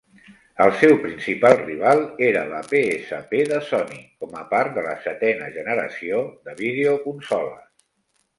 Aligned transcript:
El 0.63 0.71
seu 0.83 0.93
principal 1.01 1.59
rival 1.59 2.01
era 2.27 2.41
la 2.53 2.61
PSP 2.71 3.43
de 3.51 3.59
Sony, 3.67 4.01
com 4.25 4.33
a 4.41 4.41
part 4.55 4.73
de 4.79 4.85
la 4.87 4.97
setena 5.05 5.51
generació 5.59 6.25
de 6.49 6.57
videoconsoles. 6.65 7.71